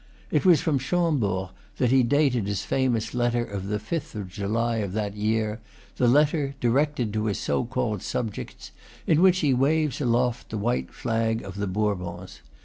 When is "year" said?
5.15-5.59